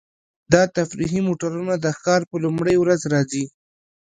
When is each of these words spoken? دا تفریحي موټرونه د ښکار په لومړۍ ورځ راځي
دا 0.53 0.61
تفریحي 0.77 1.21
موټرونه 1.27 1.73
د 1.79 1.85
ښکار 1.97 2.21
په 2.29 2.35
لومړۍ 2.43 2.75
ورځ 2.79 3.01
راځي 3.13 3.45